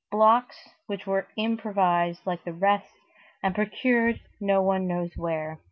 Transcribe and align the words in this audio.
Blocks 0.09 0.67
which 0.87 1.05
were 1.05 1.27
improvised 1.37 2.25
like 2.25 2.43
the 2.43 2.53
rest 2.53 2.91
and 3.43 3.53
procured 3.53 4.19
no 4.39 4.59
one 4.59 4.87
knows 4.87 5.15
where. 5.15 5.59